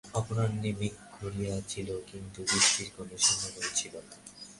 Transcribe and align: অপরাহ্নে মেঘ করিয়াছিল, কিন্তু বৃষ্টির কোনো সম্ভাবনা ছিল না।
অপরাহ্নে 0.13 0.71
মেঘ 0.79 0.95
করিয়াছিল, 1.15 1.89
কিন্তু 2.09 2.39
বৃষ্টির 2.49 2.89
কোনো 2.97 3.13
সম্ভাবনা 3.25 3.69
ছিল 3.75 3.93
না। 4.07 4.15